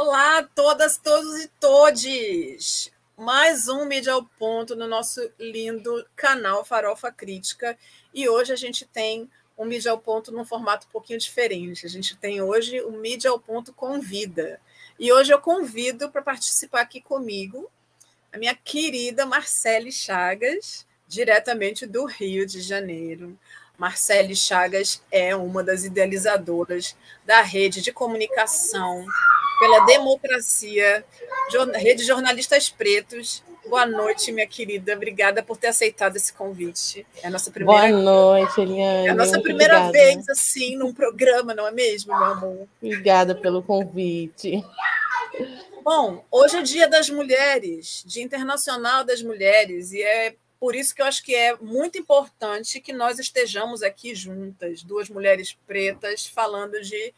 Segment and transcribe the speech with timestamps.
[0.00, 2.88] Olá a todas, todos e todes!
[3.16, 7.76] Mais um Mídia ao Ponto no nosso lindo canal Farofa Crítica.
[8.14, 9.28] E hoje a gente tem
[9.58, 11.84] um Mídia ao Ponto num formato um pouquinho diferente.
[11.84, 14.60] A gente tem hoje o Mídia ao Ponto Convida.
[15.00, 17.68] E hoje eu convido para participar aqui comigo
[18.32, 23.36] a minha querida Marcele Chagas, diretamente do Rio de Janeiro.
[23.76, 26.96] Marcele Chagas é uma das idealizadoras
[27.26, 29.04] da rede de comunicação
[29.58, 31.04] pela democracia,
[31.74, 33.42] Rede Jornalistas Pretos.
[33.68, 34.94] Boa noite, minha querida.
[34.94, 37.06] Obrigada por ter aceitado esse convite.
[37.22, 37.88] É a nossa primeira.
[37.88, 39.08] Boa noite, Eliane.
[39.08, 40.14] É a nossa primeira obrigada.
[40.14, 42.68] vez assim num programa, não é mesmo, meu amor?
[42.82, 44.64] Obrigada pelo convite.
[45.84, 51.02] Bom, hoje é Dia das Mulheres, Dia Internacional das Mulheres, e é por isso que
[51.02, 56.80] eu acho que é muito importante que nós estejamos aqui juntas, duas mulheres pretas, falando
[56.80, 57.14] de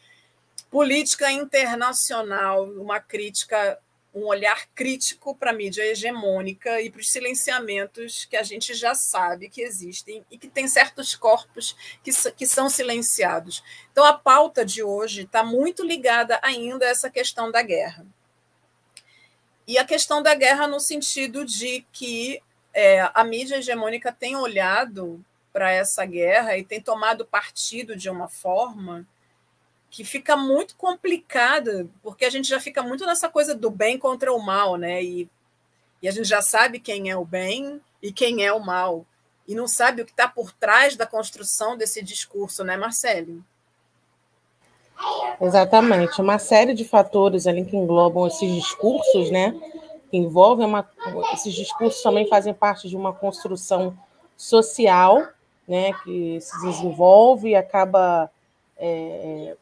[0.70, 3.78] política internacional, uma crítica,
[4.14, 8.94] um olhar crítico para a mídia hegemônica e para os silenciamentos que a gente já
[8.94, 13.62] sabe que existem e que tem certos corpos que, que são silenciados.
[13.90, 18.06] Então, a pauta de hoje está muito ligada ainda a essa questão da guerra.
[19.66, 22.40] E a questão da guerra no sentido de que
[22.72, 28.28] é, a mídia hegemônica tem olhado para essa guerra e tem tomado partido de uma
[28.28, 29.06] forma
[29.90, 34.32] que fica muito complicada, porque a gente já fica muito nessa coisa do bem contra
[34.32, 35.02] o mal, né?
[35.02, 35.28] E,
[36.00, 39.04] e a gente já sabe quem é o bem e quem é o mal,
[39.48, 43.44] e não sabe o que está por trás da construção desse discurso, né, Marcelo?
[45.40, 49.58] Exatamente, uma série de fatores ali que englobam esses discursos, né?
[50.08, 50.88] Que envolvem uma,
[51.32, 53.98] esses discursos também fazem parte de uma construção
[54.36, 55.26] social,
[55.66, 55.92] né?
[56.04, 58.30] Que se desenvolve e acaba
[58.76, 59.56] é,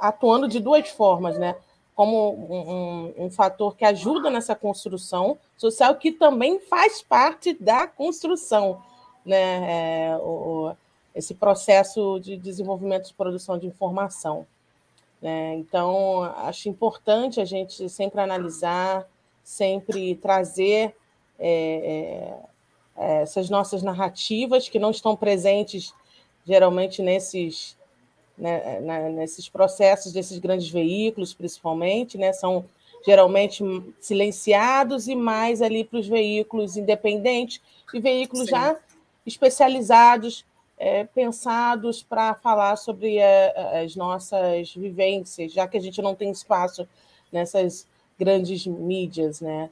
[0.00, 1.56] atuando de duas formas, né?
[1.94, 2.70] Como um,
[3.20, 8.82] um, um, fator que ajuda nessa construção social, que também faz parte da construção,
[9.24, 10.10] né?
[10.10, 10.74] É, o,
[11.14, 14.46] esse processo de desenvolvimento de produção de informação.
[15.22, 15.54] Né?
[15.54, 19.06] Então, acho importante a gente sempre analisar,
[19.42, 20.94] sempre trazer
[21.38, 22.34] é,
[22.96, 25.94] é, essas nossas narrativas que não estão presentes
[26.44, 27.76] geralmente nesses
[28.36, 32.64] né, né, nesses processos desses grandes veículos, principalmente, né, são
[33.06, 33.62] geralmente
[34.00, 37.60] silenciados e mais ali para os veículos independentes
[37.92, 38.50] e veículos Sim.
[38.50, 38.76] já
[39.26, 40.44] especializados,
[40.78, 46.30] é, pensados para falar sobre é, as nossas vivências, já que a gente não tem
[46.30, 46.88] espaço
[47.30, 47.86] nessas
[48.18, 49.70] grandes mídias, né?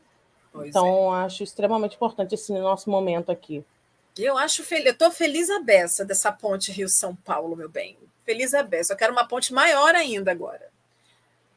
[0.52, 1.24] Pois então, é.
[1.24, 3.64] acho extremamente importante esse nosso momento aqui.
[4.18, 7.96] Eu acho, eu estou feliz a beça dessa ponte Rio-São Paulo, meu bem.
[8.24, 8.92] Feliz a beça.
[8.92, 10.70] Eu quero uma ponte maior ainda agora.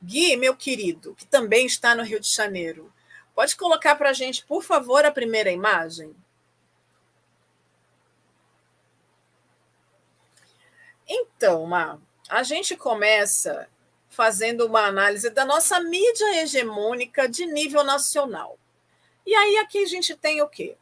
[0.02, 2.92] Gui, meu querido, que também está no Rio de Janeiro,
[3.34, 6.16] pode colocar para a gente, por favor, a primeira imagem?
[11.08, 12.00] Então, Má,
[12.30, 13.68] a gente começa
[14.10, 18.58] fazendo uma análise da nossa mídia hegemônica de nível nacional.
[19.26, 20.78] E aí aqui a gente tem o quê?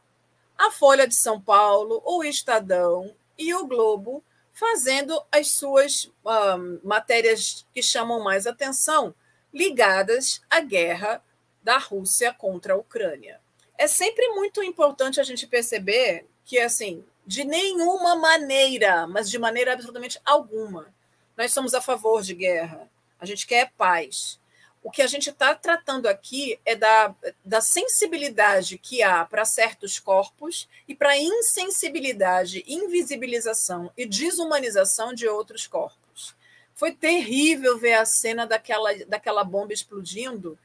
[0.56, 4.22] A Folha de São Paulo, o Estadão e o Globo
[4.54, 9.12] fazendo as suas um, matérias que chamam mais atenção,
[9.52, 11.22] ligadas à guerra
[11.62, 13.40] da Rússia contra a Ucrânia.
[13.76, 19.72] É sempre muito importante a gente perceber que, assim, de nenhuma maneira, mas de maneira
[19.72, 20.94] absolutamente alguma,
[21.36, 22.88] nós somos a favor de guerra.
[23.18, 24.38] A gente quer paz.
[24.84, 29.98] O que a gente está tratando aqui é da, da sensibilidade que há para certos
[29.98, 36.36] corpos e para insensibilidade, invisibilização e desumanização de outros corpos.
[36.74, 40.58] Foi terrível ver a cena daquela, daquela bomba explodindo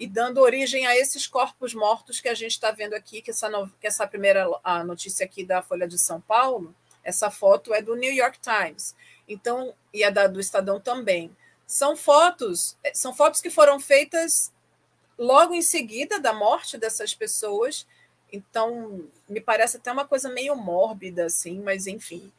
[0.00, 3.70] e dando origem a esses corpos mortos que a gente está vendo aqui, que essa,
[3.80, 6.74] que essa primeira a notícia aqui da Folha de São Paulo,
[7.04, 8.96] essa foto é do New York Times,
[9.28, 11.30] então e a da, do Estadão também.
[11.70, 14.52] São fotos, são fotos que foram feitas
[15.16, 17.86] logo em seguida da morte dessas pessoas.
[18.32, 22.32] Então, me parece até uma coisa meio mórbida, assim, mas enfim,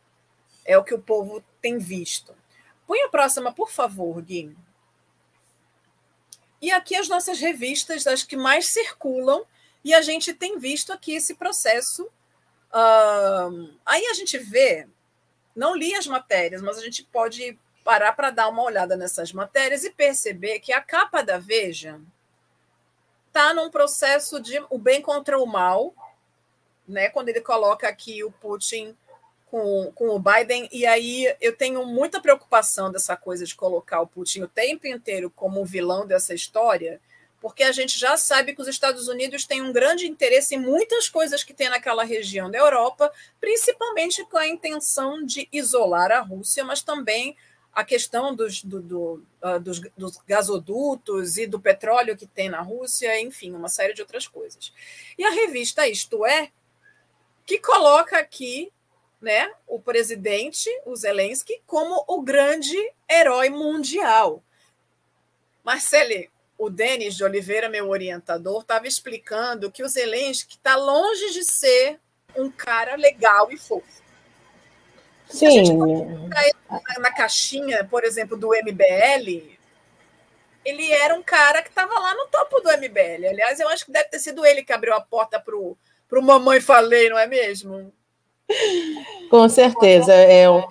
[0.65, 2.35] é o que o povo tem visto.
[2.85, 4.53] Põe a próxima, por favor, Gui.
[6.61, 9.45] E aqui as nossas revistas, as que mais circulam,
[9.81, 12.03] e a gente tem visto aqui esse processo.
[12.69, 14.89] Uh, aí a gente vê,
[15.55, 19.83] não li as matérias, mas a gente pode parar para dar uma olhada nessas matérias
[19.83, 21.99] e perceber que a capa da Veja
[23.27, 25.93] está num processo de o bem contra o mal,
[26.87, 27.09] né?
[27.09, 28.95] Quando ele coloca aqui o Putin
[29.45, 34.07] com, com o Biden, e aí eu tenho muita preocupação dessa coisa de colocar o
[34.07, 37.01] Putin o tempo inteiro como o vilão dessa história,
[37.41, 41.09] porque a gente já sabe que os Estados Unidos têm um grande interesse em muitas
[41.09, 46.63] coisas que tem naquela região da Europa, principalmente com a intenção de isolar a Rússia,
[46.63, 47.35] mas também
[47.73, 52.61] a questão dos, do, do, uh, dos, dos, gasodutos e do petróleo que tem na
[52.61, 54.73] Rússia, enfim, uma série de outras coisas.
[55.17, 56.51] E a revista Isto É,
[57.45, 58.71] que coloca aqui
[59.21, 62.77] né, o presidente, o Zelensky, como o grande
[63.09, 64.43] herói mundial.
[65.63, 71.43] Marcele, o Denis de Oliveira, meu orientador, estava explicando que o Zelensky está longe de
[71.43, 71.99] ser
[72.35, 74.01] um cara legal e fofo.
[75.31, 75.47] Sim.
[75.47, 79.57] A gente na, na caixinha, por exemplo, do MBL,
[80.63, 83.27] ele era um cara que estava lá no topo do MBL.
[83.27, 85.77] Aliás, eu acho que deve ter sido ele que abriu a porta para o
[86.21, 87.91] Mamãe Falei, não é mesmo?
[89.29, 90.63] Com certeza, é um,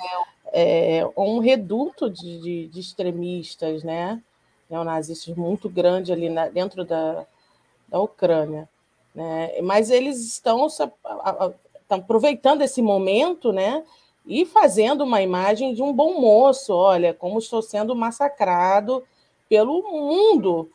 [0.53, 4.23] é um reduto de, de, de extremistas, né?
[4.71, 7.27] neonazistas muito grande ali na, dentro da,
[7.89, 8.69] da Ucrânia.
[9.13, 9.61] Né?
[9.63, 10.93] Mas eles estão, estão
[11.91, 13.83] aproveitando esse momento né?
[14.27, 16.73] E fazendo uma imagem de um bom moço.
[16.73, 19.03] Olha, como estou sendo massacrado
[19.49, 20.71] pelo mundo,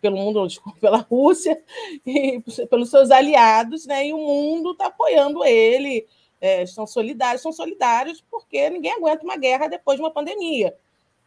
[0.00, 1.62] pelo mundo, desculpa, pela Rússia
[2.06, 4.06] e pelos seus aliados, né?
[4.06, 6.06] E o mundo está apoiando ele
[6.40, 10.74] é, estão solidários, são solidários porque ninguém aguenta uma guerra depois de uma pandemia.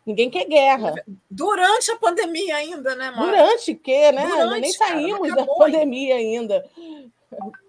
[0.05, 0.95] Ninguém quer guerra.
[1.29, 3.25] Durante a pandemia ainda, né, Mara?
[3.25, 4.27] Durante que, né?
[4.27, 6.65] Durante, Nem saímos cara, da pandemia ainda.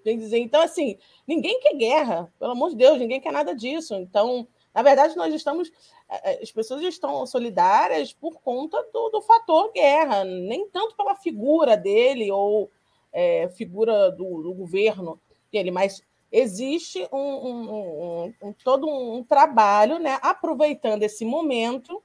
[0.04, 0.38] Bem dizer.
[0.38, 3.94] Então, assim, ninguém quer guerra, pelo amor de Deus, ninguém quer nada disso.
[3.94, 5.70] Então, na verdade, nós estamos.
[6.08, 11.14] É, é, as pessoas estão solidárias por conta do, do fator guerra, nem tanto pela
[11.14, 12.70] figura dele ou
[13.12, 15.20] é, figura do, do governo
[15.50, 22.02] dele, mas existe um, um, um, todo um trabalho, né, aproveitando esse momento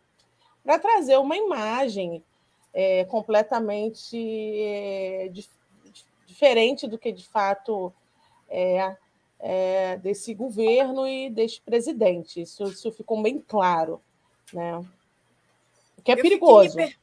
[0.62, 2.22] para trazer uma imagem
[2.74, 5.32] é, completamente é,
[6.38, 7.92] diferente do que de fato
[8.48, 8.96] é,
[9.40, 12.42] é, desse governo e deste presidente.
[12.42, 14.00] Isso, isso ficou bem claro,
[14.54, 14.86] né?
[16.04, 16.78] Que é eu perigoso.
[16.78, 16.96] Fiquei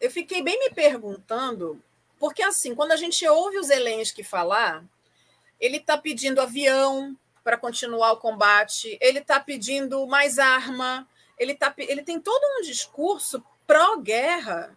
[0.00, 1.82] eu fiquei bem me perguntando,
[2.18, 4.84] porque assim, quando a gente ouve os Zelensky falar,
[5.60, 11.06] ele está pedindo avião para continuar o combate, ele está pedindo mais arma,
[11.36, 14.76] ele, tá, ele tem todo um discurso pró-guerra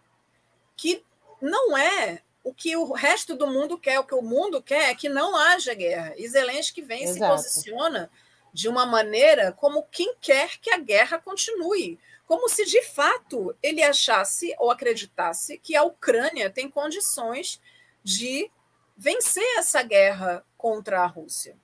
[0.76, 1.04] que
[1.40, 3.98] não é o que o resto do mundo quer.
[4.00, 6.14] O que o mundo quer é que não haja guerra.
[6.16, 8.10] E Zelensky vem e se posiciona
[8.52, 11.98] de uma maneira como quem quer que a guerra continue.
[12.26, 17.60] Como se de fato ele achasse ou acreditasse que a Ucrânia tem condições
[18.02, 18.50] de
[18.96, 21.56] vencer essa guerra contra a Rússia.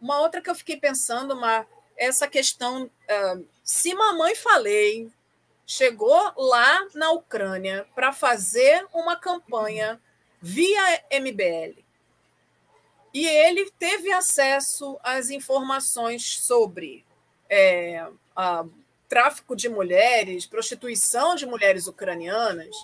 [0.00, 1.66] Uma outra que eu fiquei pensando, uma,
[1.96, 5.10] essa questão, uh, se mamãe falei
[5.70, 10.00] chegou lá na Ucrânia para fazer uma campanha
[10.42, 11.78] via MBL
[13.14, 17.06] e ele teve acesso às informações sobre
[17.48, 18.04] é,
[19.08, 22.74] tráfico de mulheres, prostituição de mulheres ucranianas,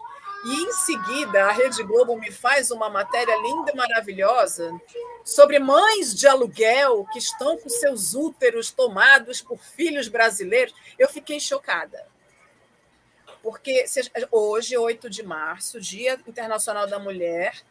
[0.44, 4.72] e em seguida, a Rede Globo me faz uma matéria linda e maravilhosa
[5.24, 10.72] sobre mães de aluguel que estão com seus úteros tomados por filhos brasileiros.
[10.96, 12.14] Eu fiquei chocada.
[13.46, 13.84] Porque
[14.32, 17.62] hoje, 8 de março, Dia Internacional da Mulher,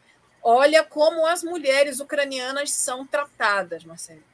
[0.42, 4.24] olha como as mulheres ucranianas são tratadas, Marcelo.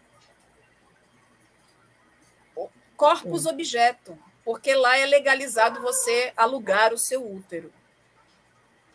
[2.97, 7.73] Corpus objeto, porque lá é legalizado você alugar o seu útero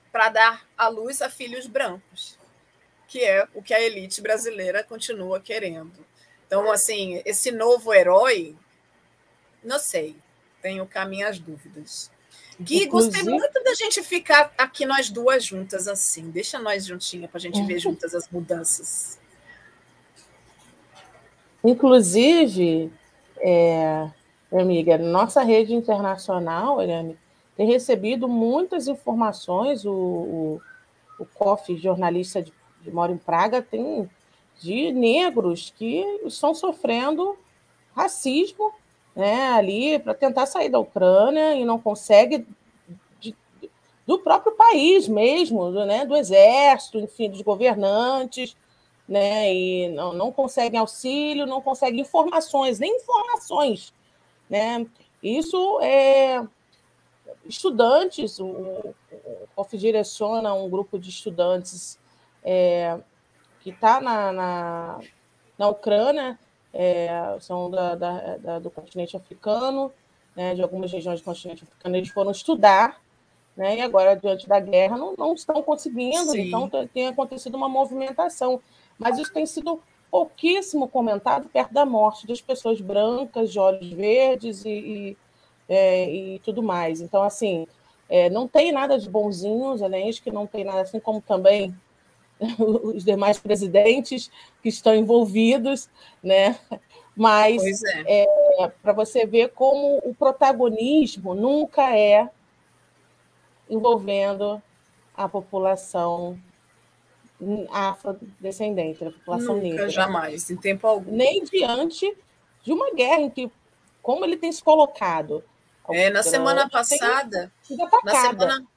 [0.10, 2.40] para dar à luz a filhos brancos,
[3.10, 6.00] que é o que a elite brasileira continua querendo.
[6.46, 8.56] Então, assim, esse novo herói,
[9.62, 10.16] não sei,
[10.62, 12.10] tenho cá minhas dúvidas.
[12.60, 13.14] Gui, Inclusive...
[13.14, 16.32] gostei muito da gente ficar aqui nós duas juntas assim.
[16.32, 19.20] Deixa nós juntinhas para a gente ver juntas as mudanças.
[21.64, 22.92] Inclusive,
[23.40, 24.10] é,
[24.52, 27.18] amiga, nossa rede internacional, Eliane,
[27.56, 29.86] tem recebido muitas informações.
[29.86, 30.62] O, o,
[31.20, 34.10] o COF, jornalista de, de Mora em Praga, tem
[34.60, 37.38] de negros que estão sofrendo
[37.96, 38.72] racismo
[39.18, 42.46] né, ali para tentar sair da Ucrânia e não consegue
[43.20, 43.36] de,
[44.06, 48.56] do próprio país mesmo, do, né, do exército, enfim, dos governantes,
[49.10, 53.92] né, e não, não conseguem auxílio, não conseguem informações, nem informações,
[54.48, 54.86] né?
[55.24, 56.46] Isso é
[57.44, 58.96] estudantes, o, o
[59.56, 61.98] COF direciona um grupo de estudantes
[62.44, 63.00] é,
[63.62, 65.00] que está na, na,
[65.58, 66.38] na, Ucrânia
[66.74, 67.10] é,
[67.40, 69.92] são da, da, da, do continente africano,
[70.36, 73.02] né, de algumas regiões do continente africano, eles foram estudar,
[73.56, 76.48] né, e agora, diante da guerra, não, não estão conseguindo, Sim.
[76.48, 78.62] então tem acontecido uma movimentação.
[79.00, 84.64] Mas isso tem sido pouquíssimo comentado perto da morte das pessoas brancas, de olhos verdes
[84.66, 85.18] e, e,
[85.68, 87.02] é, e tudo mais.
[87.02, 87.68] Então, assim,
[88.10, 91.76] é, não tem nada de bonzinho, Zelensky, não tem nada assim como também
[92.60, 94.30] os demais presidentes
[94.62, 95.90] que estão envolvidos,
[96.22, 96.60] né?
[97.16, 98.24] Mas é.
[98.24, 102.30] é para você ver como o protagonismo nunca é
[103.70, 104.62] envolvendo
[105.16, 106.40] a população
[107.72, 109.90] afrodescendente, a população nunca, negra.
[109.90, 111.12] Jamais, em tempo algum.
[111.12, 112.16] Nem diante
[112.64, 113.52] de uma guerra em que,
[114.02, 115.44] como ele tem se colocado.
[115.90, 117.52] É, na semana passada.
[118.04, 118.68] Na semana,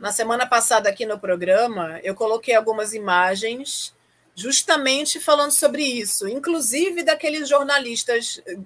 [0.00, 3.94] na semana passada, aqui no programa, eu coloquei algumas imagens
[4.34, 8.56] justamente falando sobre isso, inclusive daqueles jornalistas eh,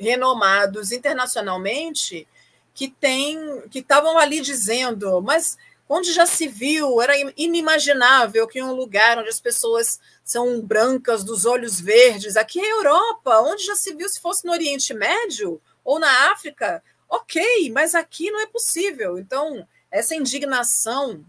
[0.00, 2.26] renomados internacionalmente
[2.72, 8.62] que tem, que estavam ali dizendo, mas onde já se viu, era inimaginável que em
[8.62, 13.64] um lugar onde as pessoas são brancas, dos olhos verdes, aqui é a Europa, onde
[13.64, 18.40] já se viu se fosse no Oriente Médio ou na África, ok, mas aqui não
[18.40, 19.18] é possível.
[19.18, 21.24] Então, essa indignação,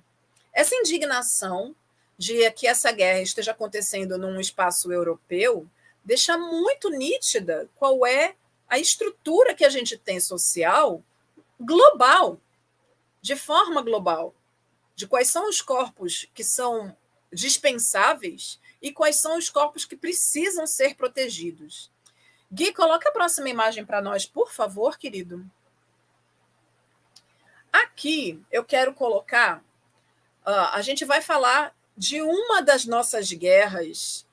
[0.53, 1.75] essa indignação
[2.17, 5.67] de que essa guerra esteja acontecendo num espaço europeu
[6.03, 8.35] deixa muito nítida qual é
[8.67, 11.03] a estrutura que a gente tem social
[11.59, 12.39] global,
[13.21, 14.33] de forma global,
[14.95, 16.95] de quais são os corpos que são
[17.31, 21.91] dispensáveis e quais são os corpos que precisam ser protegidos.
[22.51, 25.45] Gui, coloca a próxima imagem para nós, por favor, querido.
[27.83, 29.63] Aqui eu quero colocar.
[30.45, 34.25] Uh, a gente vai falar de uma das nossas guerras,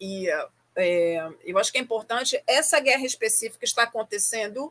[0.00, 0.28] e
[0.76, 4.70] é, eu acho que é importante, essa guerra específica está acontecendo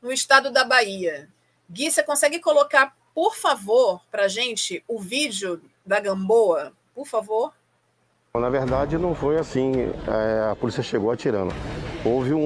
[0.00, 1.28] no estado da Bahia.
[1.68, 6.72] Gui, você consegue colocar, por favor, para a gente o vídeo da Gamboa?
[6.94, 7.54] Por favor.
[8.34, 9.72] Na verdade, não foi assim.
[10.06, 11.52] É, a polícia chegou atirando
[12.04, 12.38] houve um,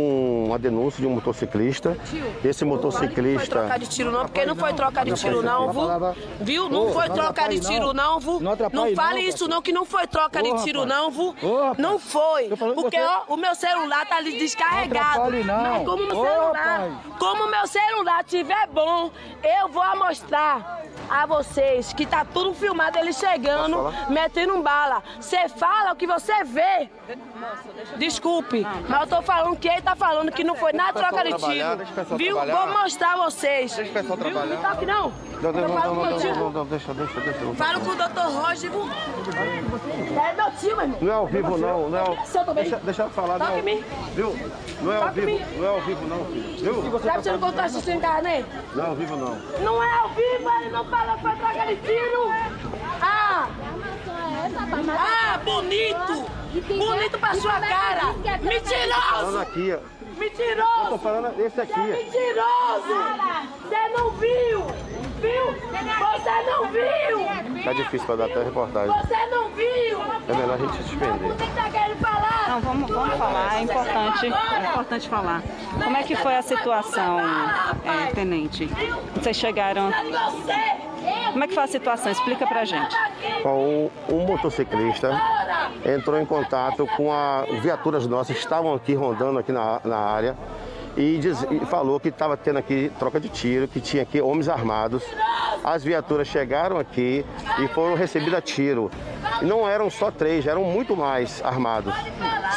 [0.53, 1.97] uma denúncia de um motociclista.
[2.45, 3.23] Esse motociclista.
[3.33, 5.73] Não foi trocar de tiro, não, porque não foi trocar de tiro, não,
[6.41, 6.69] viu?
[6.69, 8.41] Não foi trocar de tiro, não, viu?
[8.41, 11.35] Não fale isso, não, que não foi troca de tiro, não, viu?
[11.79, 12.49] Não foi.
[12.75, 15.33] Porque, ó, o meu celular tá ali descarregado.
[15.45, 19.11] Mas como o celular, como o meu celular tiver bom,
[19.43, 25.03] eu vou mostrar a vocês que tá tudo filmado ele chegando, metendo um bala.
[25.21, 26.91] Você fala o que você vê.
[27.97, 31.35] Desculpe, mas eu tô falando que ele tá falando que não foi na troca de
[31.35, 32.17] tiro.
[32.17, 32.37] Viu?
[32.37, 33.75] Vou mostrar a vocês.
[33.75, 34.47] Deixa o pessoal trabalhar.
[34.47, 35.13] Não toque não.
[35.43, 37.55] Não, não, não, não, não, deixa, deixa, deixa.
[37.55, 38.71] Falo com o doutor Roger.
[38.71, 40.99] É meu tio, meu irmão.
[41.01, 41.89] Não é ao vivo, não.
[41.89, 43.63] não é deixa, deixa eu falar, não.
[44.15, 44.37] Viu?
[44.83, 46.83] Não é ao vivo, não é ao vivo, não, filho.
[46.83, 47.01] Viu?
[47.01, 48.47] Sabe que você não contou essa internet?
[48.75, 49.35] Não é ao vivo, não.
[49.65, 52.31] Não é ao vivo, ele não fala pra troca de tiro.
[53.01, 53.49] Ah!
[54.97, 56.27] Ah, bonito!
[56.69, 58.13] Bonito pra sua cara!
[58.43, 59.39] Mentiroso!
[59.39, 59.77] aqui,
[60.19, 60.85] Mentiroso!
[60.85, 61.73] Eu tô falando esse aqui.
[61.73, 62.95] Você é mentiroso!
[63.63, 64.67] Você não viu!
[65.21, 65.47] Viu?
[65.53, 67.63] Você não viu!
[67.63, 68.95] Tá difícil pra dar até reportagem.
[69.01, 70.01] Você não viu!
[70.29, 71.29] É melhor a gente se suspender.
[71.29, 72.49] Você tá querendo falar?
[72.49, 75.43] Não, vamos, vamos falar, é importante, é importante falar.
[75.83, 77.21] Como é que foi a situação,
[77.85, 78.69] é, tenente?
[79.15, 79.91] Vocês chegaram.
[81.33, 82.13] Como é que foi a situação?
[82.13, 82.95] Explica pra gente.
[83.45, 85.21] Um, um motociclista
[85.85, 90.37] entrou em contato com a viaturas nossas estavam aqui rondando aqui na, na área
[90.97, 94.49] e, diz, e falou que estava tendo aqui troca de tiro, que tinha aqui homens
[94.49, 95.03] armados.
[95.65, 97.25] As viaturas chegaram aqui
[97.59, 98.91] e foram recebidas a tiro.
[99.41, 101.95] E não eram só três, eram muito mais armados,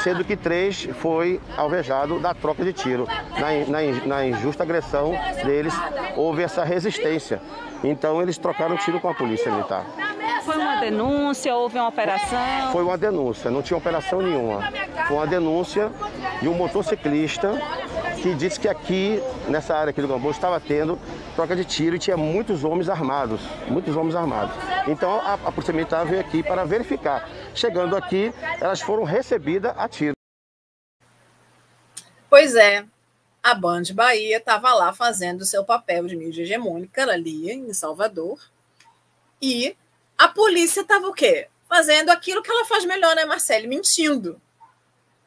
[0.03, 3.07] sendo que três foi alvejado da troca de tiro.
[3.39, 5.13] Na, na, na injusta agressão
[5.43, 5.73] deles,
[6.15, 7.41] houve essa resistência.
[7.83, 9.85] Então eles trocaram tiro com a polícia militar.
[10.43, 12.71] Foi uma denúncia, houve uma operação?
[12.71, 14.61] Foi uma denúncia, não tinha operação nenhuma.
[15.07, 15.91] Foi uma denúncia
[16.41, 17.59] de um motociclista
[18.25, 20.99] que disse que aqui, nessa área aqui do Gamboa, estava tendo
[21.35, 24.55] troca de tiro e tinha muitos homens armados, muitos homens armados.
[24.87, 27.29] Então a, a Polícia Militar veio aqui para verificar.
[27.53, 30.15] Chegando aqui, elas foram recebidas a tiro.
[32.27, 32.83] Pois é,
[33.43, 38.39] a Band Bahia estava lá fazendo seu papel de mídia hegemônica ali em Salvador.
[39.39, 39.77] E
[40.17, 41.47] a polícia estava o quê?
[41.69, 43.67] Fazendo aquilo que ela faz melhor, né, Marcele?
[43.67, 44.41] Mentindo.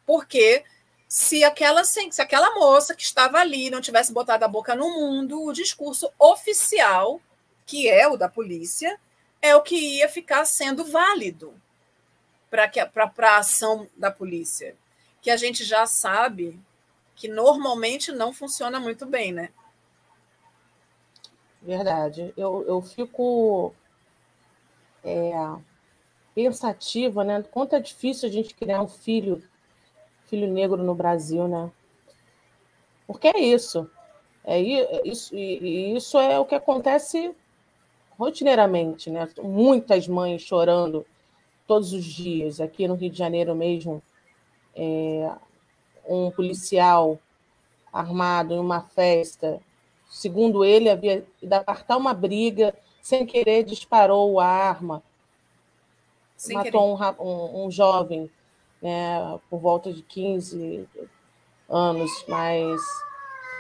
[0.04, 0.64] Porque
[1.08, 5.42] se aquela, se aquela moça que estava ali não tivesse botado a boca no mundo,
[5.42, 7.18] o discurso oficial,
[7.64, 9.00] que é o da polícia,
[9.40, 11.54] é o que ia ficar sendo válido
[12.50, 12.70] para
[13.18, 14.76] a ação da polícia.
[15.20, 16.58] que a gente já sabe
[17.16, 19.50] que normalmente não funciona muito bem, né?
[21.60, 22.32] Verdade.
[22.36, 23.74] Eu, eu fico
[25.02, 25.32] é,
[26.34, 27.42] pensativa, né?
[27.50, 29.42] Quanto é difícil a gente criar um filho,
[30.28, 31.70] filho negro no Brasil, né?
[33.06, 33.90] Porque é isso.
[34.44, 34.58] É
[35.04, 37.34] isso, e isso é o que acontece
[38.18, 39.28] rotineiramente, né?
[39.42, 41.06] Muitas mães chorando
[41.66, 42.60] todos os dias.
[42.60, 44.02] Aqui no Rio de Janeiro mesmo,
[44.74, 45.30] é,
[46.06, 47.18] um policial
[47.92, 49.60] armado em uma festa,
[50.08, 55.02] segundo ele, havia ido apartar uma briga, sem querer disparou a arma,
[56.36, 58.30] sem matou um, um, um, jovem,
[58.82, 60.88] né, por volta de 15
[61.68, 62.80] anos, mas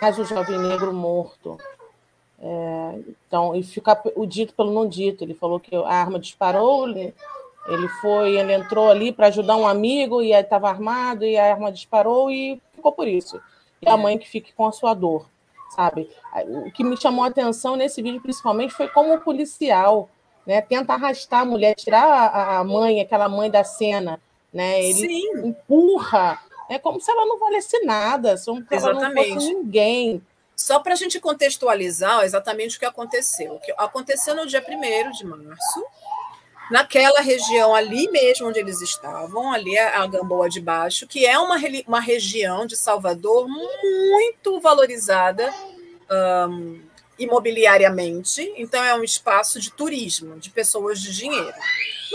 [0.00, 1.58] mais um jovem negro morto.
[2.40, 5.24] É, então, e fica o dito pelo não dito.
[5.24, 10.22] Ele falou que a arma disparou, ele, foi, ele entrou ali para ajudar um amigo
[10.22, 13.40] e estava armado e a arma disparou e ficou por isso.
[13.82, 15.28] E a mãe que fique com a sua dor,
[15.70, 16.08] sabe?
[16.66, 20.08] O que me chamou a atenção nesse vídeo, principalmente, foi como o policial
[20.46, 24.20] né, tenta arrastar a mulher, tirar a mãe, aquela mãe da cena,
[24.52, 24.82] né?
[24.82, 25.46] Ele Sim.
[25.46, 30.22] empurra, é como se ela não valesse nada, como se ela não fosse ninguém.
[30.56, 33.54] Só para a gente contextualizar exatamente o que aconteceu.
[33.54, 35.84] O que aconteceu no dia 1 de março,
[36.70, 41.56] naquela região ali mesmo onde eles estavam, ali a Gamboa de Baixo, que é uma,
[41.86, 45.54] uma região de Salvador muito valorizada
[46.50, 46.80] um,
[47.18, 51.54] imobiliariamente, então é um espaço de turismo, de pessoas de dinheiro.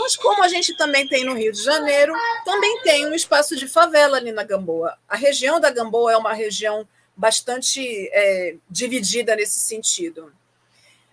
[0.04, 2.12] Mas como a gente também tem no Rio de Janeiro,
[2.44, 4.98] também tem um espaço de favela ali na Gamboa.
[5.08, 7.80] A região da Gamboa é uma região bastante
[8.12, 10.30] é, dividida nesse sentido.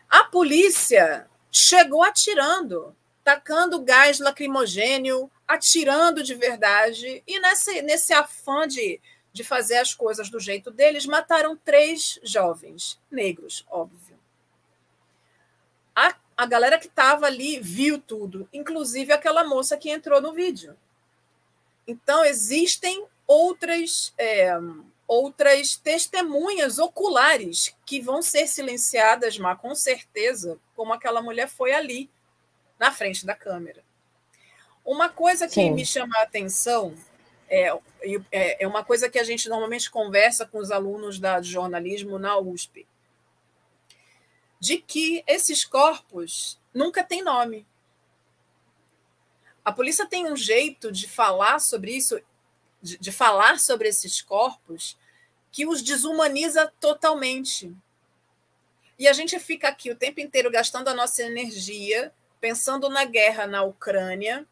[0.10, 2.93] A polícia chegou atirando,
[3.24, 8.99] tacando gás lacrimogênio, atirando de verdade, e nesse, nesse afã de,
[9.32, 14.11] de fazer as coisas do jeito deles, mataram três jovens, negros, óbvio.
[16.41, 20.75] A, galera que estava ali viu tudo, inclusive aquela moça que entrou no vídeo.
[21.88, 24.13] Então, existem outras.
[24.17, 24.51] É,
[25.08, 32.10] outras testemunhas oculares que vão ser silenciadas, mas com certeza, como aquela mulher foi ali,
[32.80, 33.84] na frente da câmera.
[34.86, 35.71] Uma coisa que Sim.
[35.71, 36.95] me chama a atenção
[37.51, 37.77] é,
[38.32, 42.17] é, é uma coisa que a gente normalmente conversa com os alunos da, de jornalismo
[42.17, 42.88] na USP,
[44.62, 47.67] de que esses corpos nunca têm nome.
[49.65, 52.21] A polícia tem um jeito de falar sobre isso,
[52.80, 54.95] de, de falar sobre esses corpos,
[55.52, 57.76] que os desumaniza totalmente.
[59.00, 63.47] E a gente fica aqui o tempo inteiro gastando a nossa energia pensando na guerra
[63.47, 64.47] na Ucrânia,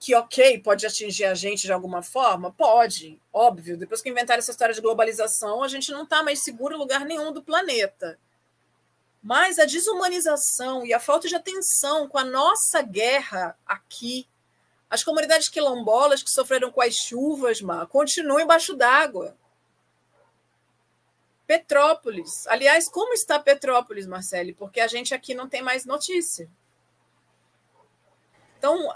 [0.00, 2.50] que, ok, pode atingir a gente de alguma forma?
[2.50, 3.76] Pode, óbvio.
[3.76, 7.04] Depois que inventaram essa história de globalização, a gente não está mais seguro em lugar
[7.04, 8.18] nenhum do planeta.
[9.22, 14.26] Mas a desumanização e a falta de atenção com a nossa guerra aqui
[14.90, 19.36] as comunidades quilombolas que sofreram com as chuvas, Má, continuam embaixo d'água.
[21.46, 22.44] Petrópolis.
[22.48, 24.52] Aliás, como está Petrópolis, Marcele?
[24.52, 26.50] Porque a gente aqui não tem mais notícia.
[28.58, 28.92] Então,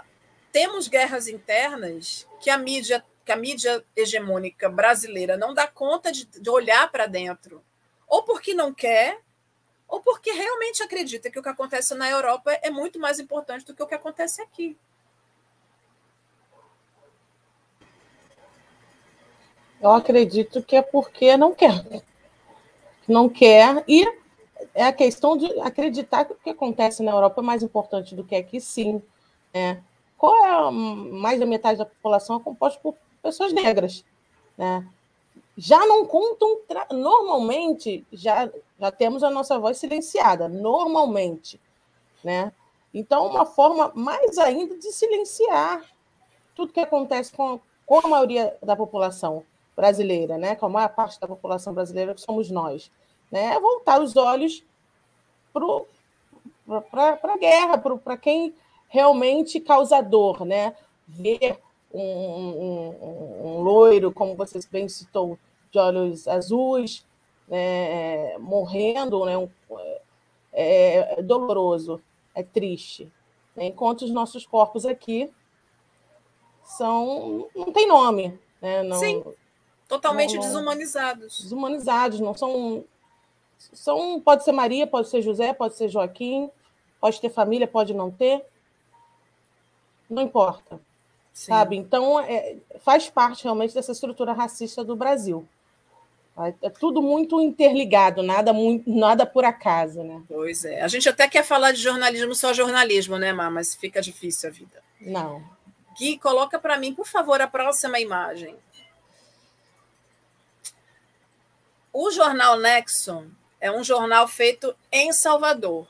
[0.55, 6.23] temos guerras internas que a mídia, que a mídia hegemônica brasileira não dá conta de,
[6.23, 7.61] de olhar para dentro.
[8.07, 9.19] Ou porque não quer,
[9.85, 13.75] ou porque realmente acredita que o que acontece na Europa é muito mais importante do
[13.75, 14.77] que o que acontece aqui.
[19.81, 22.01] Eu acredito que é porque não quer.
[23.05, 23.83] Não quer.
[23.89, 24.05] E
[24.73, 28.23] é a questão de acreditar que o que acontece na Europa é mais importante do
[28.23, 29.03] que aqui, sim.
[29.53, 29.83] Né?
[30.17, 34.05] Qual é mais da metade da população é composta por pessoas negras.
[34.57, 34.87] Né?
[35.57, 36.59] Já não contam.
[36.91, 38.49] Normalmente, já,
[38.79, 40.47] já temos a nossa voz silenciada.
[40.47, 41.59] Normalmente.
[42.23, 42.51] Né?
[42.93, 45.83] Então, uma forma mais ainda de silenciar
[46.55, 49.43] tudo que acontece com, com a maioria da população
[49.75, 52.89] brasileira, né, com a maior parte da população brasileira, que somos nós,
[53.29, 54.63] né, é voltar os olhos
[55.51, 58.55] para a guerra, para quem
[58.87, 60.75] realmente causador, né?
[61.07, 61.59] Ver
[61.93, 65.37] um, um, um, loiro, como você bem citou,
[65.71, 67.05] de olhos azuis,
[67.47, 69.33] né, morrendo, né,
[70.51, 72.01] é, é, doloroso,
[72.33, 73.11] é triste.
[73.55, 73.67] Né?
[73.67, 75.31] Enquanto os nossos corpos aqui
[76.63, 78.83] são não tem nome, né?
[78.83, 79.23] Não, Sim.
[79.87, 81.41] Totalmente não, desumanizados.
[81.41, 82.83] Desumanizados, não são.
[83.57, 86.49] São, pode ser Maria, pode ser José, pode ser Joaquim,
[86.99, 88.43] pode ter família, pode não ter.
[90.09, 90.79] Não importa.
[91.33, 91.75] sabe?
[91.75, 95.47] Então, é, faz parte realmente dessa estrutura racista do Brasil.
[96.61, 100.21] É tudo muito interligado, nada muito, nada por acaso, né?
[100.27, 100.81] Pois é.
[100.81, 103.49] A gente até quer falar de jornalismo só jornalismo, né, Má?
[103.49, 104.83] Mas fica difícil a vida.
[104.99, 105.41] Não.
[105.97, 108.57] Gui, coloca para mim, por favor, a próxima imagem.
[111.93, 113.27] O jornal Nexon
[113.61, 115.87] é um jornal feito em Salvador.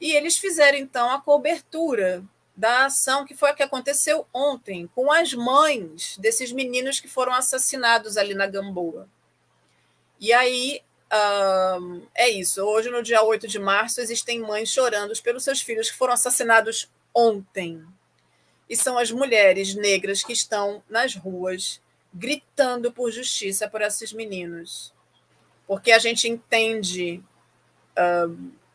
[0.00, 5.10] E eles fizeram, então, a cobertura da ação que foi a que aconteceu ontem, com
[5.10, 9.08] as mães desses meninos que foram assassinados ali na Gamboa.
[10.20, 10.80] E aí,
[12.14, 12.62] é isso.
[12.62, 16.90] Hoje, no dia 8 de março, existem mães chorando pelos seus filhos que foram assassinados
[17.14, 17.84] ontem.
[18.68, 21.80] E são as mulheres negras que estão nas ruas
[22.14, 24.92] gritando por justiça por esses meninos.
[25.66, 27.22] Porque a gente entende.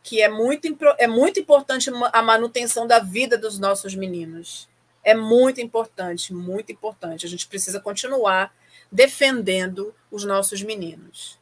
[0.02, 0.66] Que é muito,
[0.98, 4.68] é muito importante a manutenção da vida dos nossos meninos.
[5.04, 7.26] É muito importante, muito importante.
[7.26, 8.54] A gente precisa continuar
[8.90, 11.38] defendendo os nossos meninos.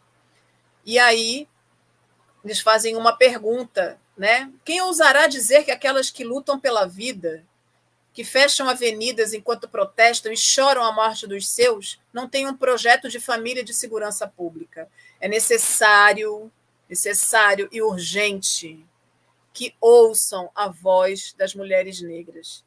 [0.84, 1.48] E aí,
[2.44, 4.50] eles fazem uma pergunta, né?
[4.64, 7.44] Quem ousará dizer que aquelas que lutam pela vida,
[8.12, 13.08] que fecham avenidas enquanto protestam e choram a morte dos seus, não têm um projeto
[13.08, 14.88] de família de segurança pública?
[15.20, 16.50] É necessário
[16.88, 18.84] necessário e urgente
[19.52, 22.64] que ouçam a voz das mulheres negras,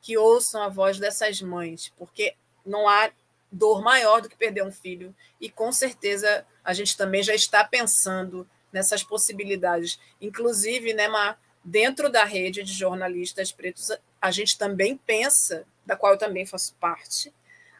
[0.00, 3.10] que ouçam a voz dessas mães, porque não há
[3.52, 7.62] dor maior do que perder um filho, e com certeza a gente também já está
[7.62, 9.98] pensando nessas possibilidades.
[10.20, 16.14] Inclusive, né, Mar, dentro da rede de jornalistas pretos, a gente também pensa, da qual
[16.14, 17.32] eu também faço parte,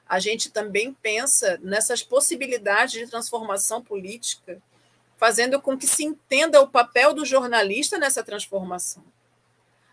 [0.06, 4.62] a gente também pensa nessas possibilidades de transformação política
[5.16, 9.04] fazendo com que se entenda o papel do jornalista nessa transformação.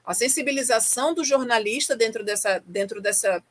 [0.04, 3.44] A sensibilização do jornalista dentro dessa, dentro dessa,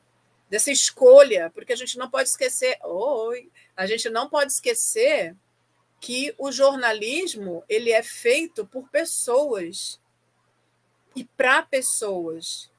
[0.49, 5.35] dessa escolha, porque a gente não pode esquecer, oi, a gente não pode esquecer
[5.99, 9.99] que o jornalismo ele é feito por pessoas
[11.15, 12.71] e para pessoas.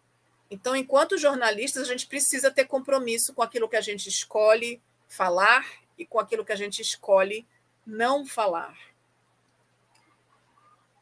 [0.51, 5.65] Então, enquanto jornalistas, a gente precisa ter compromisso com aquilo que a gente escolhe falar
[5.97, 7.47] e com aquilo que a gente escolhe
[7.87, 8.75] não falar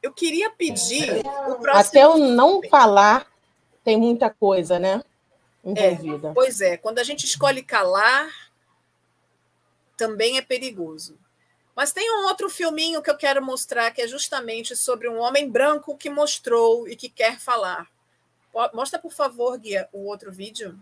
[0.02, 1.70] eu queria pedir o próximo.
[1.72, 3.26] Até o não falar
[3.84, 5.02] tem muita coisa, né?
[5.64, 6.28] Envolvida.
[6.28, 8.28] É, pois é, quando a gente escolhe calar,
[9.96, 11.18] também é perigoso.
[11.76, 15.48] Mas tem um outro filminho que eu quero mostrar que é justamente sobre um homem
[15.48, 17.88] branco que mostrou e que quer falar.
[18.74, 20.78] Mostra, por favor, Guia, o outro vídeo.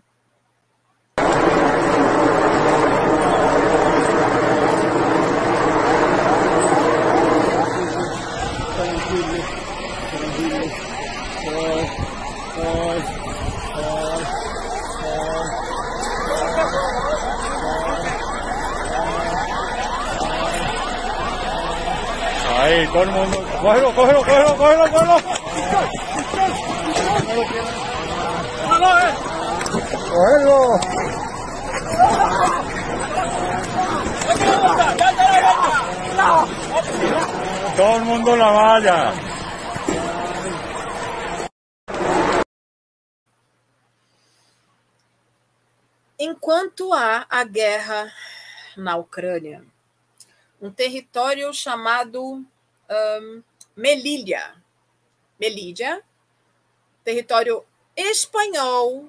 [22.59, 23.37] Ahí, todo el mundo.
[23.61, 25.17] Cógelo, cógelo, cógelo, cógelo, cógelo.
[30.11, 30.98] Cógelo.
[37.79, 39.13] Todo el mundo la valla.
[46.17, 48.13] Enquanto há a guerra
[48.75, 49.63] na Ucrânia,
[50.61, 53.43] um território chamado um,
[53.77, 54.61] Melilla.
[55.39, 56.03] Melilla,
[57.01, 57.63] território
[57.95, 59.07] espanhol.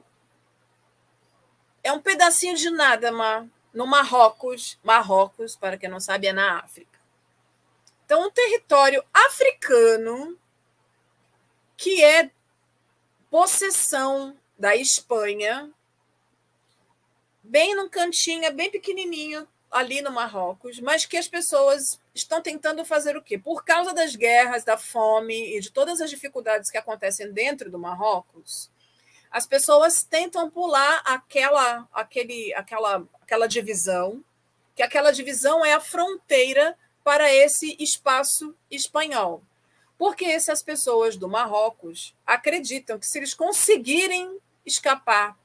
[1.82, 3.10] É um pedacinho de nada,
[3.74, 4.78] no Marrocos.
[4.84, 6.89] Marrocos, para quem não sabe, é na África.
[8.10, 10.36] Então, um território africano
[11.76, 12.28] que é
[13.30, 15.70] possessão da Espanha,
[17.40, 22.84] bem num cantinho, é bem pequenininho, ali no Marrocos, mas que as pessoas estão tentando
[22.84, 23.38] fazer o quê?
[23.38, 27.78] Por causa das guerras, da fome e de todas as dificuldades que acontecem dentro do
[27.78, 28.72] Marrocos,
[29.30, 34.20] as pessoas tentam pular aquela, aquele, aquela, aquela divisão,
[34.74, 39.42] que aquela divisão é a fronteira para esse espaço espanhol.
[39.98, 45.36] Porque essas pessoas do Marrocos acreditam que se eles conseguirem escapar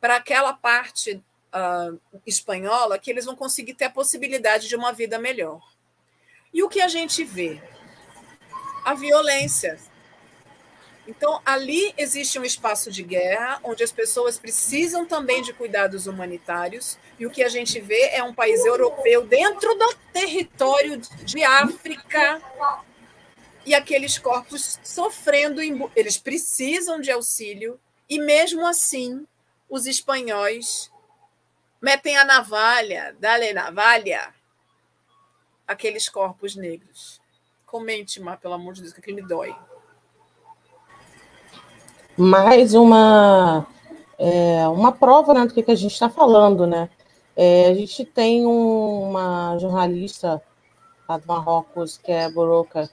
[0.00, 1.22] para aquela parte
[1.54, 5.62] uh, espanhola que eles vão conseguir ter a possibilidade de uma vida melhor.
[6.52, 7.62] E o que a gente vê?
[8.84, 9.78] A violência.
[11.06, 16.98] Então, ali existe um espaço de guerra, onde as pessoas precisam também de cuidados humanitários,
[17.18, 22.40] e o que a gente vê é um país europeu dentro do território de África,
[23.66, 25.60] e aqueles corpos sofrendo,
[25.96, 29.26] eles precisam de auxílio, e mesmo assim
[29.68, 30.90] os espanhóis
[31.80, 34.34] metem a navalha, dale navalha,
[35.66, 37.20] aqueles corpos negros.
[37.64, 39.54] Comente, Mar, pelo amor de Deus, que aquilo me dói.
[42.16, 43.66] Mais uma,
[44.18, 46.88] é, uma prova né, do que, que a gente está falando, né?
[47.36, 50.42] É, a gente tem um, uma jornalista
[51.08, 52.90] lá do Marrocos, que é Boroca,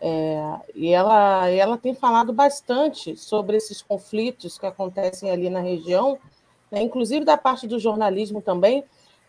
[0.00, 0.40] é,
[0.74, 6.18] e ela, ela tem falado bastante sobre esses conflitos que acontecem ali na região,
[6.70, 8.84] né, inclusive da parte do jornalismo também,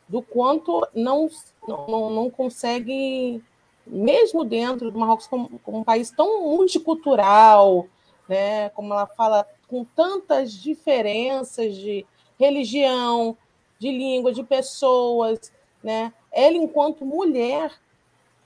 [0.07, 1.29] do quanto não,
[1.67, 3.43] não, não consegue,
[3.87, 7.87] mesmo dentro do Marrocos, como, como um país tão multicultural,
[8.29, 12.05] né, como ela fala, com tantas diferenças de
[12.39, 13.35] religião,
[13.79, 15.51] de língua, de pessoas,
[15.83, 16.13] né?
[16.31, 17.73] Ela, enquanto mulher,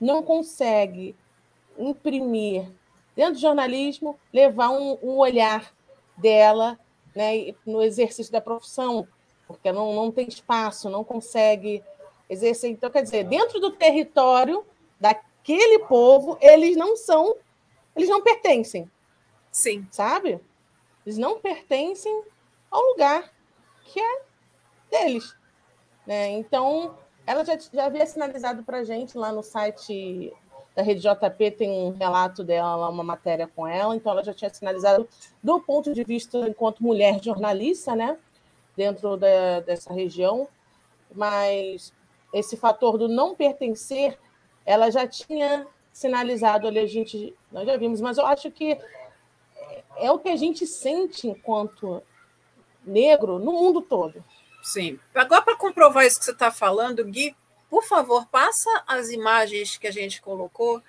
[0.00, 1.14] não consegue
[1.78, 2.70] imprimir
[3.14, 5.72] dentro do jornalismo, levar um, um olhar
[6.16, 6.78] dela
[7.14, 9.06] né, no exercício da profissão,
[9.46, 11.82] porque não, não tem espaço, não consegue
[12.28, 12.70] exercer.
[12.70, 14.64] Então, quer dizer, dentro do território
[14.98, 17.36] daquele povo, eles não são,
[17.94, 18.90] eles não pertencem.
[19.54, 19.86] Sim.
[19.88, 20.40] Sabe?
[21.06, 22.24] Eles não pertencem
[22.68, 23.32] ao lugar
[23.84, 24.22] que é
[24.90, 25.32] deles.
[26.04, 26.32] Né?
[26.32, 30.32] Então, ela já, já havia sinalizado para a gente lá no site
[30.74, 34.52] da Rede JP, tem um relato dela, uma matéria com ela, então ela já tinha
[34.52, 35.08] sinalizado
[35.40, 38.18] do ponto de vista enquanto mulher jornalista, né?
[38.76, 40.48] Dentro da, dessa região,
[41.14, 41.92] mas
[42.32, 44.18] esse fator do não pertencer,
[44.66, 48.76] ela já tinha sinalizado ali, a gente, nós já vimos, mas eu acho que
[49.96, 52.02] é o que a gente sente enquanto
[52.84, 54.24] negro no mundo todo.
[54.62, 54.98] Sim.
[55.14, 57.36] Agora, para comprovar isso que você está falando, Gui,
[57.68, 60.82] por favor, passa as imagens que a gente colocou.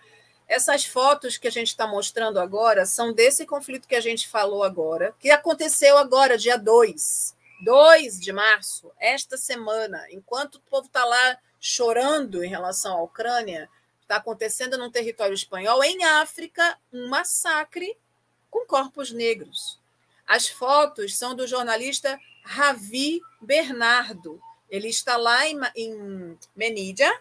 [0.47, 4.63] Essas fotos que a gente está mostrando agora são desse conflito que a gente falou
[4.63, 11.03] agora, que aconteceu agora, dia 2, 2 de março, esta semana, enquanto o povo está
[11.03, 13.67] lá chorando em relação à Ucrânia,
[14.01, 17.97] está acontecendo num território espanhol, em África, um massacre
[18.55, 19.77] com corpos negros.
[20.25, 24.41] As fotos são do jornalista Ravi Bernardo.
[24.69, 27.11] Ele está lá em, em Menídia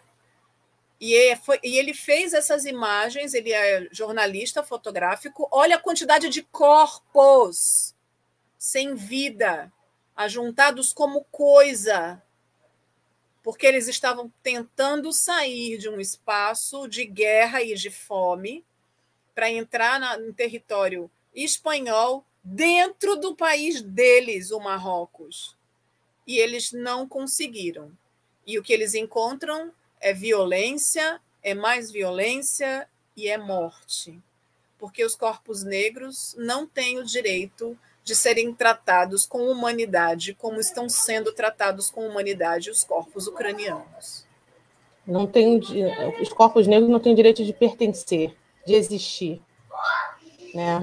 [1.01, 3.35] e, é, foi, e ele fez essas imagens.
[3.35, 5.49] Ele é jornalista fotográfico.
[5.51, 7.93] Olha a quantidade de corpos
[8.57, 9.73] sem vida,
[10.17, 12.23] ajuntados como coisa,
[13.43, 18.65] porque eles estavam tentando sair de um espaço de guerra e de fome
[19.35, 25.57] para entrar na, no território espanhol dentro do país deles, o Marrocos.
[26.27, 27.91] E eles não conseguiram.
[28.47, 34.19] E o que eles encontram é violência, é mais violência e é morte.
[34.79, 40.91] Porque os corpos negros não têm o direito de serem tratados com humanidade, como estão
[40.91, 44.27] sendo tratados com humanidade os corpos ucranianos.
[45.07, 45.59] Não tem,
[46.21, 49.41] os corpos negros não têm direito de pertencer, de existir,
[50.55, 50.81] né?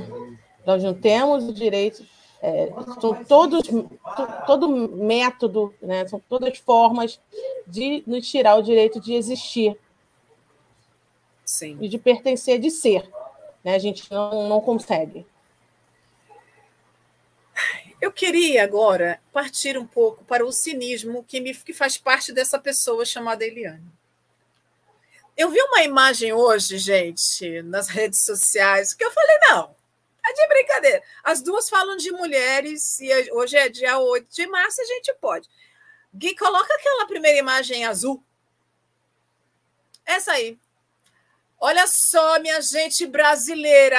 [0.65, 2.05] Nós não temos o direito,
[2.41, 3.67] é, são todos,
[4.45, 7.19] todo método, né, são todas formas
[7.67, 9.77] de nos tirar o direito de existir.
[11.45, 11.77] Sim.
[11.81, 13.09] E de pertencer, de ser.
[13.63, 13.75] Né?
[13.75, 15.25] A gente não, não consegue.
[17.99, 22.57] Eu queria agora partir um pouco para o cinismo que, me, que faz parte dessa
[22.57, 23.85] pessoa chamada Eliane.
[25.41, 29.75] Eu vi uma imagem hoje, gente, nas redes sociais, que eu falei, não,
[30.23, 31.03] é de brincadeira.
[31.23, 35.49] As duas falam de mulheres, e hoje é dia 8 de março, a gente pode.
[36.13, 38.23] Gui, coloca aquela primeira imagem azul.
[40.05, 40.59] Essa aí.
[41.59, 43.97] Olha só, minha gente brasileira.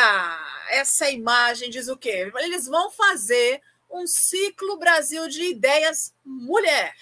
[0.71, 2.31] Essa imagem diz o quê?
[2.37, 6.95] Eles vão fazer um ciclo Brasil de ideias mulher.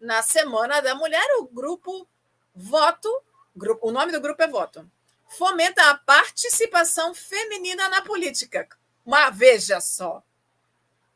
[0.00, 2.08] Na Semana da Mulher, o grupo
[2.54, 3.10] Voto,
[3.54, 4.86] grupo, o nome do grupo é Voto
[5.32, 8.68] fomenta a participação feminina na política.
[9.04, 10.22] Mas veja só.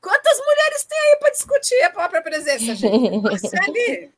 [0.01, 3.21] Quantas mulheres tem aí para discutir a própria presença, gente?
[3.21, 4.13] Marcele,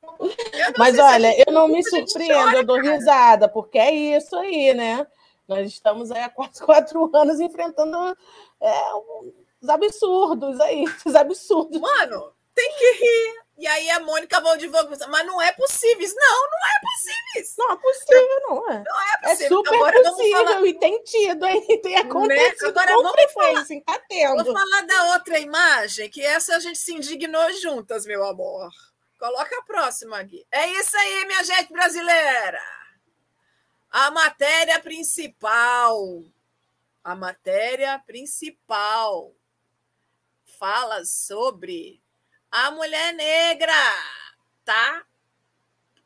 [0.76, 5.06] Mas olha, eu não me surpreendo, eu dou risada, porque é isso aí, né?
[5.46, 7.96] Nós estamos aí há quase quatro anos enfrentando
[8.60, 8.80] é,
[9.62, 11.80] os absurdos aí, os absurdos.
[11.80, 13.47] Mano, tem que rir.
[13.58, 16.08] E aí a Mônica Valdivogo, mas não é possível.
[16.14, 17.54] Não, não é possível.
[17.58, 18.84] Não é possível, não é.
[18.86, 19.46] Não é possível.
[19.46, 20.66] É super Agora possível falar...
[20.66, 21.80] e tem tido, hein?
[21.82, 22.82] Tem acontecido né?
[22.82, 23.98] Agora, com frequência, falar...
[23.98, 24.44] tá tendo.
[24.44, 28.70] Vou falar da outra imagem, que essa a gente se indignou juntas, meu amor.
[29.18, 30.46] Coloca a próxima aqui.
[30.52, 32.62] É isso aí, minha gente brasileira.
[33.90, 36.22] A matéria principal.
[37.02, 39.34] A matéria principal
[40.46, 42.00] fala sobre
[42.50, 43.72] a mulher negra,
[44.64, 45.04] tá?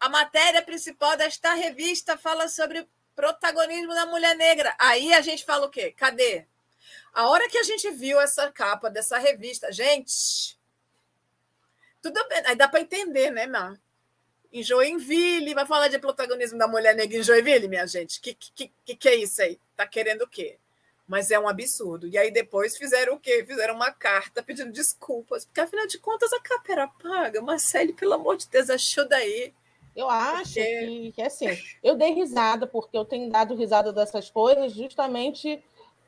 [0.01, 4.75] A matéria principal desta revista fala sobre protagonismo da mulher negra.
[4.79, 5.93] Aí a gente fala o quê?
[5.93, 6.47] Cadê?
[7.13, 10.59] A hora que a gente viu essa capa dessa revista, gente,
[12.01, 13.81] tudo bem, aí dá para entender, né, Mar?
[14.53, 18.21] Em Joinville, vai falar de protagonismo da mulher negra em Joinville, minha gente?
[18.21, 19.59] Que que, que, que é isso aí?
[19.77, 20.59] Tá querendo o quê?
[21.13, 22.09] Mas é um absurdo.
[22.09, 23.45] E aí depois fizeram o quê?
[23.47, 27.43] Fizeram uma carta pedindo desculpas, porque afinal de contas a capa era paga.
[27.43, 29.53] Marcele, pelo amor de Deus, achou daí.
[29.95, 30.87] Eu acho porque...
[30.87, 31.49] que, que assim,
[31.83, 35.63] eu dei risada, porque eu tenho dado risada dessas coisas justamente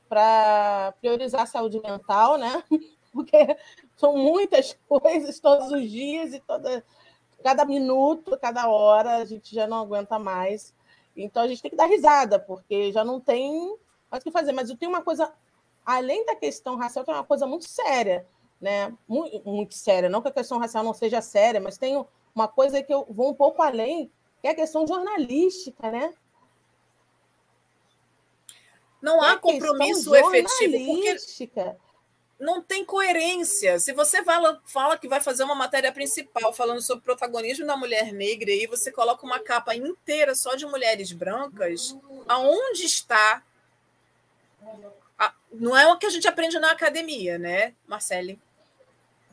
[0.09, 2.64] para priorizar a saúde mental, né?
[3.12, 3.57] Porque
[3.97, 6.83] são muitas coisas todos os dias e toda,
[7.45, 10.75] cada minuto, cada hora, a gente já não aguenta mais.
[11.14, 13.77] Então a gente tem que dar risada, porque já não tem
[14.14, 14.53] mais o que fazer.
[14.53, 15.33] Mas eu tenho uma coisa,
[15.85, 18.27] além da questão racial, tem uma coisa muito séria,
[18.61, 18.92] né?
[19.09, 20.09] Muito, muito séria.
[20.09, 23.31] Não que a questão racial não seja séria, mas tem uma coisa que eu vou
[23.31, 26.14] um pouco além, que é a questão jornalística, né?
[29.03, 30.79] Não há compromisso efetivo,
[31.37, 31.77] porque
[32.40, 33.79] não tem coerência.
[33.79, 37.77] Se você fala, fala que vai fazer uma matéria principal falando sobre o protagonismo da
[37.77, 41.96] mulher negra e você coloca uma capa inteira só de mulheres brancas,
[42.27, 43.42] aonde está
[45.53, 48.40] não é o que a gente aprende na academia, né, Marcele?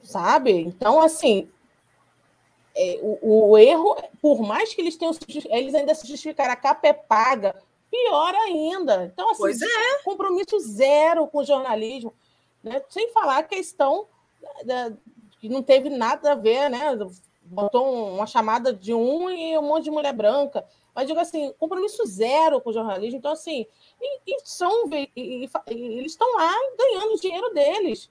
[0.04, 0.52] Sabe?
[0.52, 1.50] Então, assim,
[2.76, 5.14] é, o, o, erro, por mais que eles tenham,
[5.50, 7.56] eles ainda se justificaram, a capa é paga,
[7.90, 9.06] pior ainda.
[9.06, 10.04] Então, assim, é.
[10.04, 12.14] compromisso zero com o jornalismo,
[12.64, 12.82] né?
[12.90, 14.08] sem falar a questão
[14.64, 14.92] da,
[15.40, 16.98] que não teve nada a ver, né?
[17.44, 20.66] Botou uma chamada de um e um monte de mulher branca.
[20.94, 23.18] Mas digo assim, compromisso zero com o jornalismo.
[23.18, 23.66] Então, assim,
[24.00, 28.10] e, e são, e, eles estão lá ganhando o dinheiro deles.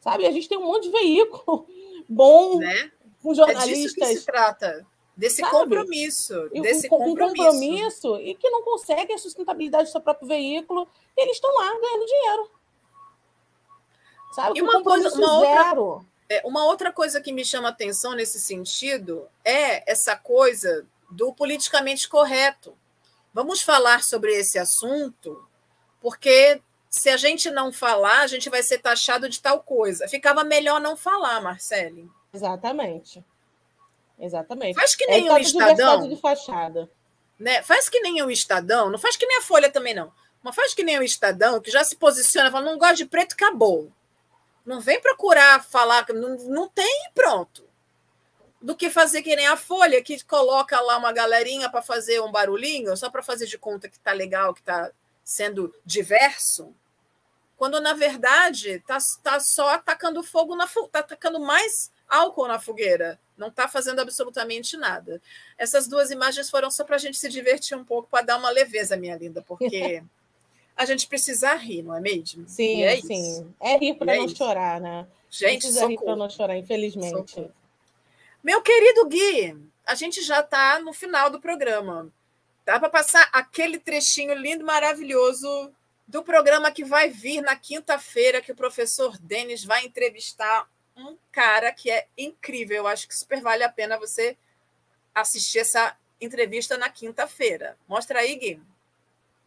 [0.00, 0.26] Sabe?
[0.26, 1.66] A gente tem um monte de veículo
[2.08, 2.92] bom, né?
[3.22, 3.70] com jornalistas.
[3.70, 4.86] É disso que se trata.
[5.16, 5.52] Desse sabe?
[5.52, 6.48] compromisso.
[6.50, 7.36] Desse com, compromisso.
[7.36, 8.16] compromisso.
[8.18, 10.88] E que não conseguem a sustentabilidade do seu próprio veículo.
[11.16, 12.50] eles estão lá ganhando dinheiro.
[14.32, 14.58] Sabe?
[14.58, 19.28] E uma coisa, uma outra, é, uma outra coisa que me chama atenção nesse sentido
[19.44, 22.76] é essa coisa do politicamente correto.
[23.32, 25.48] Vamos falar sobre esse assunto,
[26.00, 30.08] porque se a gente não falar, a gente vai ser taxado de tal coisa.
[30.08, 32.10] Ficava melhor não falar, Marcele.
[32.32, 33.24] Exatamente.
[34.18, 34.74] Exatamente.
[34.74, 36.08] Faz que nem é o Estadão.
[36.08, 36.90] De fachada.
[37.38, 37.62] Né?
[37.62, 40.12] Faz que nem o Estadão, não faz que nem a Folha também, não.
[40.42, 43.32] Mas faz que nem o Estadão, que já se posiciona, fala, não gosta de preto,
[43.32, 43.90] acabou.
[44.64, 47.64] Não vem procurar falar, não, não tem pronto.
[48.62, 52.30] Do que fazer que nem a Folha, que coloca lá uma galerinha para fazer um
[52.30, 54.90] barulhinho, só para fazer de conta que está legal, que está
[55.24, 56.74] sendo diverso,
[57.56, 63.18] quando na verdade está tá só atacando fogo na está atacando mais álcool na fogueira,
[63.36, 65.20] não está fazendo absolutamente nada.
[65.56, 68.50] Essas duas imagens foram só para a gente se divertir um pouco, para dar uma
[68.50, 70.02] leveza, minha linda, porque
[70.76, 72.48] a gente precisa rir, não é mesmo?
[72.48, 73.30] Sim, é sim.
[73.30, 73.54] Isso.
[73.60, 74.36] É rir para é não isso.
[74.36, 75.06] chorar, né?
[75.30, 77.30] Gente, precisa rir para não chorar, infelizmente.
[77.30, 77.61] Socorro.
[78.42, 82.12] Meu querido Gui, a gente já está no final do programa.
[82.66, 85.72] Dá para passar aquele trechinho lindo, maravilhoso
[86.08, 91.72] do programa que vai vir na quinta-feira, que o professor Denis vai entrevistar um cara
[91.72, 92.78] que é incrível.
[92.78, 94.36] Eu acho que super vale a pena você
[95.14, 97.76] assistir essa entrevista na quinta-feira.
[97.86, 98.60] Mostra aí, Gui.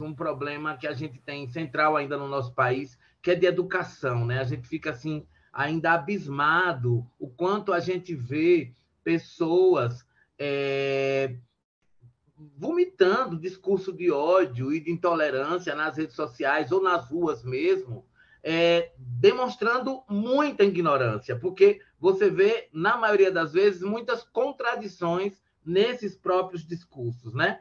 [0.00, 4.24] Um problema que a gente tem central ainda no nosso país, que é de educação,
[4.24, 4.40] né?
[4.40, 8.72] A gente fica assim ainda abismado o quanto a gente vê
[9.06, 10.04] pessoas
[10.36, 11.36] é,
[12.58, 18.04] vomitando discurso de ódio e de intolerância nas redes sociais ou nas ruas mesmo,
[18.42, 26.66] é, demonstrando muita ignorância, porque você vê, na maioria das vezes, muitas contradições nesses próprios
[26.66, 27.60] discursos, né?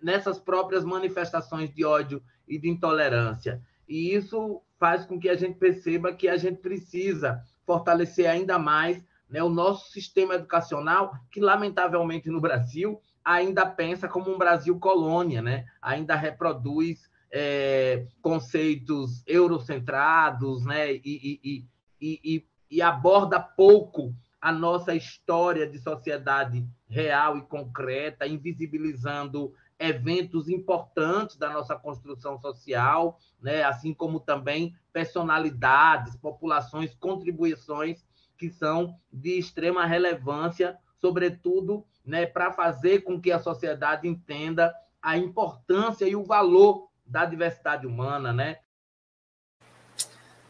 [0.00, 3.60] nessas próprias manifestações de ódio e de intolerância.
[3.88, 9.02] E isso faz com que a gente perceba que a gente precisa fortalecer ainda mais
[9.34, 15.42] né, o nosso sistema educacional, que, lamentavelmente, no Brasil, ainda pensa como um Brasil colônia,
[15.42, 15.66] né?
[15.82, 20.92] ainda reproduz é, conceitos eurocentrados né?
[20.94, 21.66] E, e,
[22.00, 31.36] e, e, aborda pouco a nossa história de sociedade real e concreta, invisibilizando eventos importantes
[31.36, 33.64] da nossa construção social, né?
[33.64, 38.04] assim como também personalidades, populações, contribuições
[38.36, 45.16] que são de extrema relevância, sobretudo né, para fazer com que a sociedade entenda a
[45.16, 48.58] importância e o valor da diversidade humana, né?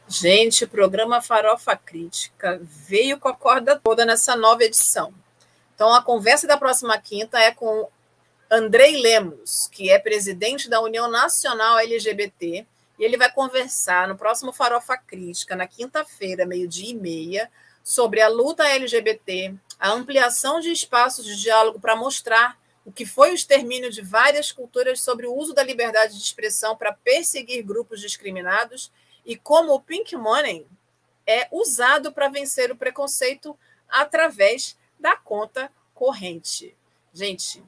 [0.07, 5.13] Gente, o programa Farofa Crítica veio com a corda toda nessa nova edição.
[5.75, 7.89] Então, a conversa da próxima quinta é com
[8.51, 12.67] Andrei Lemos, que é presidente da União Nacional LGBT,
[12.99, 17.51] e ele vai conversar no próximo Farofa Crítica, na quinta-feira, meio-dia e meia,
[17.85, 23.31] sobre a luta LGBT, a ampliação de espaços de diálogo para mostrar o que foi
[23.31, 28.01] o extermínio de várias culturas sobre o uso da liberdade de expressão para perseguir grupos
[28.01, 28.91] discriminados
[29.25, 30.67] e como o pink money
[31.27, 33.57] é usado para vencer o preconceito
[33.89, 36.75] através da conta corrente.
[37.13, 37.63] Gente,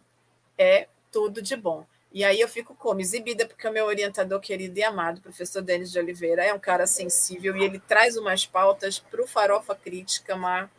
[0.58, 1.86] é tudo de bom.
[2.16, 5.92] E aí eu fico como exibida, porque o meu orientador querido e amado, professor Denis
[5.92, 10.34] de Oliveira, é um cara sensível e ele traz umas pautas para o Farofa Crítica,
[10.34, 10.70] Mar,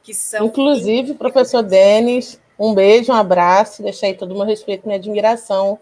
[0.00, 0.46] que são.
[0.46, 4.96] Inclusive, professor Denis, um beijo, um abraço, deixar aí todo o meu respeito e minha
[4.96, 5.76] admiração.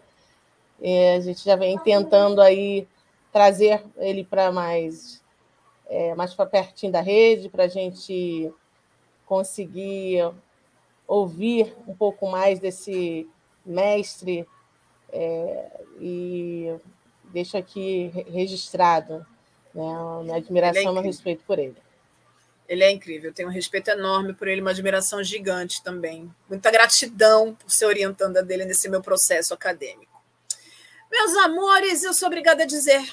[0.81, 2.89] É, a gente já vem tentando aí
[3.31, 5.23] trazer ele para mais,
[5.87, 8.51] é, mais para pertinho da rede, para a gente
[9.27, 10.33] conseguir
[11.07, 13.29] ouvir um pouco mais desse
[13.67, 14.49] mestre
[15.15, 16.75] é, e
[17.33, 19.25] deixo aqui registrado
[19.73, 21.77] né, a minha admiração e é meu respeito por ele.
[22.69, 26.31] Ele é incrível, eu tenho um respeito enorme por ele, uma admiração gigante também.
[26.49, 30.13] Muita gratidão por ser orientanda dele nesse meu processo acadêmico.
[31.11, 33.05] Meus amores, eu sou obrigada a dizer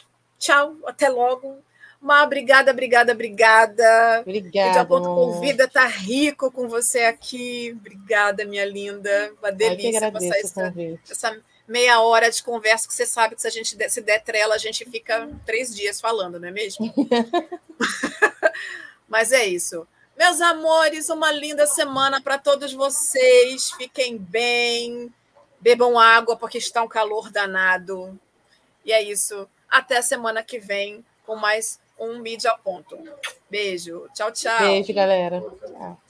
[0.41, 1.59] Tchau, até logo.
[2.01, 4.21] Uma obrigada, obrigada, obrigada.
[4.21, 4.95] Obrigada.
[4.95, 7.77] O Convida tá rico com você aqui.
[7.79, 9.31] Obrigada, minha linda.
[9.39, 10.73] Uma delícia passar essa,
[11.07, 14.23] essa, meia hora de conversa que você sabe que se a gente der, se der
[14.23, 16.93] trela, a gente fica três dias falando, não é mesmo?
[19.07, 19.87] Mas é isso.
[20.17, 23.71] Meus amores, uma linda semana para todos vocês.
[23.71, 25.11] Fiquem bem.
[25.59, 28.19] Bebam água, porque está um calor danado.
[28.85, 29.47] E é isso.
[29.69, 32.97] Até semana que vem com mais um Mídia Ponto.
[33.49, 34.07] Beijo.
[34.13, 34.59] Tchau, tchau.
[34.59, 35.41] Beijo, galera.
[35.41, 36.01] Tchau.